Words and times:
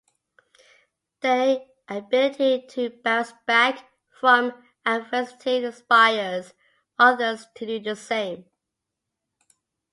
Their 1.21 1.63
ability 1.87 2.65
to 2.69 2.89
bounce 3.03 3.33
back 3.45 3.87
from 4.09 4.51
adversity 4.83 5.63
inspires 5.63 6.55
others 6.97 7.45
to 7.57 7.67
do 7.67 7.79
the 7.79 7.95
same. 7.95 8.45